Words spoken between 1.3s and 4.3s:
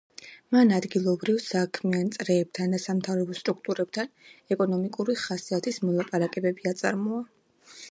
საქმიან წრეებთან და სამთავრობო სტრუქტურებთან